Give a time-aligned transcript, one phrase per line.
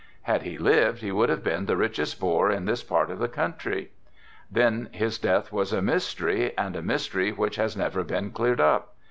[0.23, 3.27] Had he lived he would have been the richest Boer in this part of the
[3.27, 3.91] country.
[4.51, 8.95] Then his death was a mystery and a mystery which has never been cleared up.